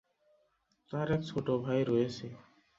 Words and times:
তার 0.91 1.07
এক 1.11 1.21
ছোট 1.23 1.47
ভাই 1.65 1.79
রয়েছে। 1.83 2.25